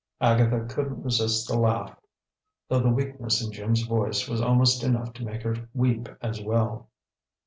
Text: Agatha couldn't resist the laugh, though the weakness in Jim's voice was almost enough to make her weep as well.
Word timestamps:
Agatha 0.19 0.61
couldn't 0.65 1.03
resist 1.03 1.47
the 1.47 1.55
laugh, 1.55 1.95
though 2.67 2.79
the 2.79 2.89
weakness 2.89 3.45
in 3.45 3.51
Jim's 3.51 3.83
voice 3.83 4.27
was 4.27 4.41
almost 4.41 4.83
enough 4.83 5.13
to 5.13 5.23
make 5.23 5.43
her 5.43 5.69
weep 5.75 6.09
as 6.23 6.41
well. 6.41 6.89